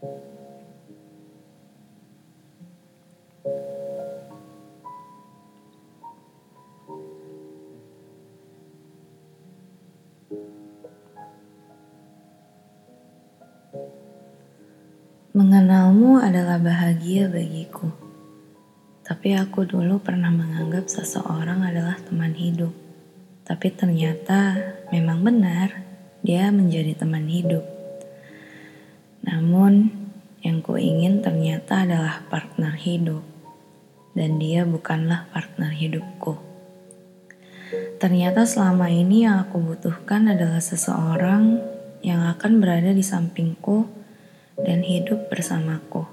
Mengenalmu 0.00 0.16
adalah 16.16 16.56
bahagia 16.56 17.28
bagiku. 17.28 17.92
Tapi 19.04 19.36
aku 19.36 19.68
dulu 19.68 20.00
pernah 20.00 20.32
menganggap 20.32 20.88
seseorang 20.88 21.60
adalah 21.60 22.00
teman 22.08 22.32
hidup. 22.32 22.72
Tapi 23.44 23.68
ternyata 23.76 24.56
memang 24.88 25.20
benar 25.20 25.84
dia 26.24 26.48
menjadi 26.48 27.04
teman 27.04 27.28
hidup. 27.28 27.79
Namun 29.24 29.92
yang 30.40 30.64
ku 30.64 30.80
ingin 30.80 31.20
ternyata 31.20 31.84
adalah 31.84 32.24
partner 32.32 32.72
hidup. 32.76 33.24
Dan 34.16 34.40
dia 34.40 34.66
bukanlah 34.66 35.28
partner 35.30 35.70
hidupku. 35.70 36.50
Ternyata 38.00 38.48
selama 38.48 38.90
ini 38.90 39.28
yang 39.28 39.44
aku 39.46 39.62
butuhkan 39.62 40.32
adalah 40.32 40.58
seseorang 40.58 41.62
yang 42.00 42.26
akan 42.26 42.58
berada 42.58 42.90
di 42.90 43.04
sampingku 43.04 43.86
dan 44.58 44.82
hidup 44.82 45.28
bersamaku. 45.28 46.08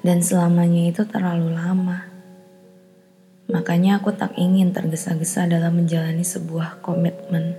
Dan 0.00 0.22
selamanya 0.22 0.94
itu 0.94 1.02
terlalu 1.04 1.50
lama. 1.52 2.06
Makanya 3.50 3.98
aku 4.02 4.14
tak 4.14 4.34
ingin 4.38 4.70
tergesa-gesa 4.70 5.46
dalam 5.50 5.82
menjalani 5.82 6.22
sebuah 6.22 6.82
komitmen 6.82 7.58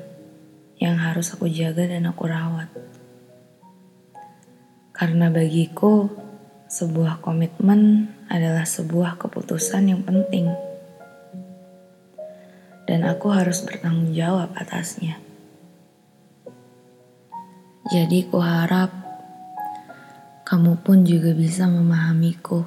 yang 0.79 0.99
harus 0.99 1.35
aku 1.35 1.51
jaga 1.51 1.87
dan 1.87 2.07
aku 2.07 2.27
rawat. 2.27 2.71
Karena 4.97 5.29
bagiku, 5.29 6.09
sebuah 6.65 7.21
komitmen 7.21 8.09
adalah 8.33 8.65
sebuah 8.65 9.21
keputusan 9.21 9.93
yang 9.93 10.01
penting. 10.01 10.49
Dan 12.89 13.05
aku 13.05 13.29
harus 13.29 13.61
bertanggung 13.61 14.17
jawab 14.17 14.57
atasnya. 14.57 15.21
Jadi 17.93 18.25
kuharap 18.25 18.89
kamu 20.49 20.81
pun 20.81 21.05
juga 21.05 21.29
bisa 21.37 21.69
memahamiku. 21.69 22.65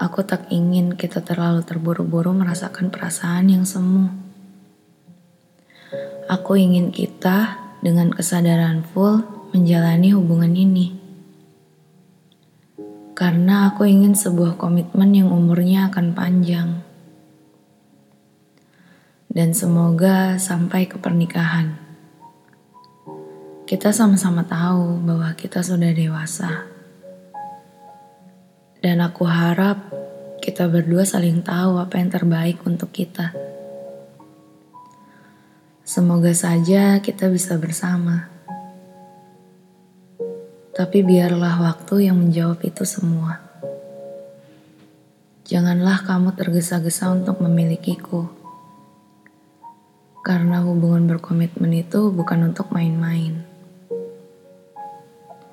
Aku 0.00 0.24
tak 0.24 0.48
ingin 0.48 0.96
kita 0.96 1.20
terlalu 1.20 1.60
terburu-buru 1.68 2.32
merasakan 2.32 2.88
perasaan 2.88 3.52
yang 3.52 3.68
semu. 3.68 4.08
Aku 6.32 6.56
ingin 6.56 6.88
kita 6.88 7.60
dengan 7.84 8.08
kesadaran 8.08 8.88
full 8.88 9.31
menjalani 9.52 10.16
hubungan 10.16 10.56
ini. 10.56 10.96
Karena 13.12 13.68
aku 13.68 13.84
ingin 13.84 14.16
sebuah 14.16 14.56
komitmen 14.56 15.12
yang 15.12 15.28
umurnya 15.28 15.92
akan 15.92 16.16
panjang. 16.16 16.80
Dan 19.28 19.52
semoga 19.52 20.40
sampai 20.40 20.88
ke 20.88 20.96
pernikahan. 20.96 21.76
Kita 23.68 23.92
sama-sama 23.92 24.44
tahu 24.48 25.04
bahwa 25.04 25.32
kita 25.36 25.60
sudah 25.60 25.92
dewasa. 25.92 26.68
Dan 28.80 29.04
aku 29.04 29.28
harap 29.28 29.92
kita 30.42 30.66
berdua 30.66 31.06
saling 31.06 31.44
tahu 31.44 31.78
apa 31.78 32.00
yang 32.00 32.10
terbaik 32.10 32.64
untuk 32.66 32.90
kita. 32.90 33.30
Semoga 35.86 36.32
saja 36.32 36.98
kita 37.04 37.28
bisa 37.28 37.60
bersama. 37.60 38.31
Tapi 40.72 41.04
biarlah 41.04 41.60
waktu 41.60 42.08
yang 42.08 42.16
menjawab 42.16 42.64
itu 42.64 42.88
semua. 42.88 43.44
Janganlah 45.44 46.00
kamu 46.00 46.32
tergesa-gesa 46.32 47.12
untuk 47.12 47.44
memilikiku. 47.44 48.24
Karena 50.24 50.64
hubungan 50.64 51.04
berkomitmen 51.04 51.76
itu 51.76 52.08
bukan 52.08 52.48
untuk 52.48 52.72
main-main. 52.72 53.44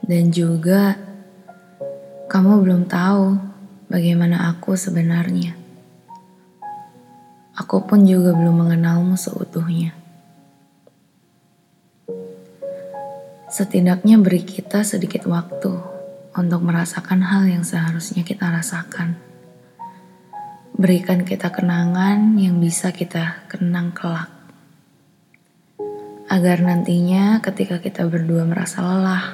Dan 0.08 0.31
juga 0.31 0.96
kamu 2.31 2.63
belum 2.63 2.81
tahu 2.88 3.35
bagaimana 3.91 4.56
aku 4.56 4.79
sebenarnya. 4.79 5.52
Aku 7.59 7.84
pun 7.84 8.08
juga 8.08 8.31
belum 8.31 8.56
mengenalmu 8.56 9.19
seutuhnya. 9.19 9.91
Setidaknya 13.50 14.22
beri 14.22 14.46
kita 14.46 14.86
sedikit 14.86 15.26
waktu 15.26 15.74
untuk 16.38 16.62
merasakan 16.62 17.26
hal 17.26 17.50
yang 17.50 17.66
seharusnya 17.66 18.22
kita 18.22 18.46
rasakan. 18.46 19.18
Berikan 20.78 21.26
kita 21.26 21.50
kenangan 21.50 22.38
yang 22.38 22.62
bisa 22.62 22.94
kita 22.94 23.50
kenang 23.50 23.90
kelak. 23.90 24.30
Agar 26.30 26.62
nantinya 26.62 27.42
ketika 27.42 27.82
kita 27.82 28.06
berdua 28.06 28.46
merasa 28.46 28.86
lelah, 28.86 29.34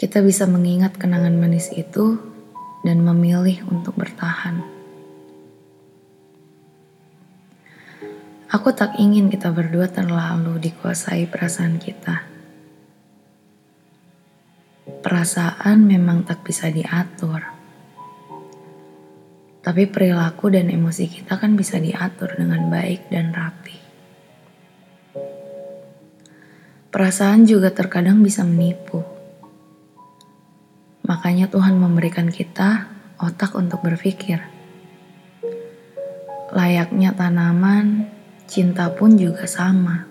kita 0.00 0.24
bisa 0.24 0.48
mengingat 0.48 0.96
kenangan 0.96 1.36
manis 1.36 1.68
itu 1.76 2.16
dan 2.80 3.04
memilih 3.04 3.60
untuk 3.68 3.92
bertahan. 4.00 4.79
Aku 8.50 8.74
tak 8.74 8.98
ingin 8.98 9.30
kita 9.30 9.54
berdua 9.54 9.86
terlalu 9.86 10.58
dikuasai 10.58 11.30
perasaan 11.30 11.78
kita. 11.78 12.26
Perasaan 15.00 15.86
memang 15.86 16.26
tak 16.26 16.42
bisa 16.42 16.66
diatur. 16.66 17.40
Tapi 19.60 19.86
perilaku 19.86 20.50
dan 20.50 20.66
emosi 20.66 21.06
kita 21.06 21.38
kan 21.38 21.54
bisa 21.54 21.78
diatur 21.78 22.34
dengan 22.34 22.66
baik 22.66 23.06
dan 23.06 23.30
rapi. 23.30 23.78
Perasaan 26.90 27.46
juga 27.46 27.70
terkadang 27.70 28.18
bisa 28.18 28.42
menipu 28.42 29.20
Makanya 31.10 31.50
Tuhan 31.50 31.74
memberikan 31.74 32.30
kita 32.30 32.86
otak 33.18 33.58
untuk 33.58 33.82
berpikir. 33.82 34.46
Layaknya 36.54 37.10
tanaman, 37.18 38.06
cinta 38.50 38.90
pun 38.90 39.14
juga 39.14 39.46
sama. 39.46 40.10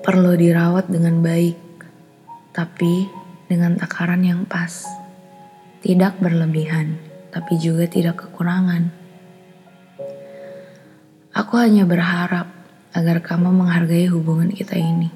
Perlu 0.00 0.32
dirawat 0.40 0.88
dengan 0.88 1.20
baik, 1.20 1.60
tapi 2.56 3.12
dengan 3.44 3.76
takaran 3.76 4.24
yang 4.24 4.48
pas. 4.48 4.88
Tidak 5.84 6.16
berlebihan, 6.16 6.96
tapi 7.28 7.60
juga 7.60 7.84
tidak 7.84 8.24
kekurangan. 8.24 8.88
Aku 11.36 11.60
hanya 11.60 11.84
berharap 11.84 12.48
agar 12.96 13.20
kamu 13.20 13.52
menghargai 13.52 14.08
hubungan 14.08 14.48
kita 14.48 14.80
ini. 14.80 15.12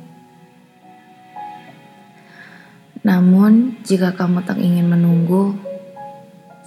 Namun, 3.00 3.80
jika 3.80 4.12
kamu 4.12 4.44
tak 4.44 4.60
ingin 4.60 4.92
menunggu, 4.92 5.56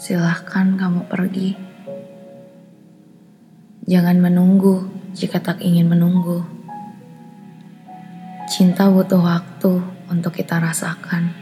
silahkan 0.01 0.73
kamu 0.81 1.05
pergi. 1.05 1.68
Jangan 3.89 4.21
menunggu 4.21 4.85
jika 5.17 5.41
tak 5.41 5.65
ingin 5.65 5.89
menunggu. 5.89 6.45
Cinta 8.45 8.85
butuh 8.85 9.17
waktu 9.17 9.81
untuk 10.13 10.37
kita 10.37 10.61
rasakan. 10.61 11.33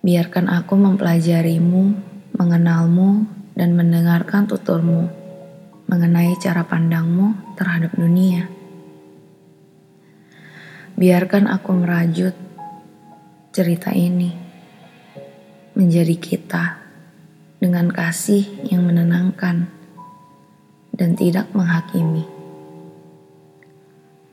Biarkan 0.00 0.48
aku 0.48 0.80
mempelajarimu, 0.80 1.92
mengenalmu, 2.40 3.28
dan 3.52 3.76
mendengarkan 3.76 4.48
tuturmu 4.48 5.12
mengenai 5.92 6.32
cara 6.40 6.64
pandangmu 6.64 7.60
terhadap 7.60 7.92
dunia. 8.00 8.48
Biarkan 10.96 11.52
aku 11.52 11.76
merajut 11.76 12.32
cerita 13.52 13.92
ini 13.92 14.32
menjadi 15.76 16.16
kita 16.16 16.85
dengan 17.56 17.88
kasih 17.88 18.44
yang 18.68 18.84
menenangkan 18.84 19.70
dan 20.96 21.12
tidak 21.16 21.48
menghakimi. 21.52 22.24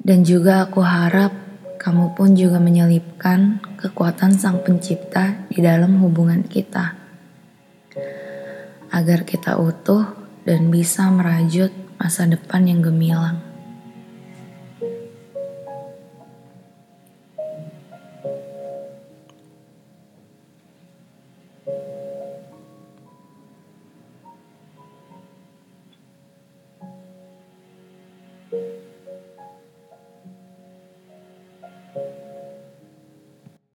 Dan 0.03 0.27
juga 0.27 0.67
aku 0.67 0.83
harap 0.83 1.31
kamu 1.79 2.15
pun 2.15 2.35
juga 2.35 2.63
menyelipkan 2.63 3.59
kekuatan 3.75 4.35
Sang 4.39 4.63
Pencipta 4.63 5.47
di 5.51 5.59
dalam 5.59 5.99
hubungan 5.99 6.43
kita. 6.47 6.95
Agar 8.91 9.27
kita 9.27 9.59
utuh 9.59 10.07
dan 10.47 10.71
bisa 10.71 11.07
merajut 11.11 11.71
masa 11.99 12.27
depan 12.27 12.67
yang 12.67 12.79
gemilang. 12.79 13.52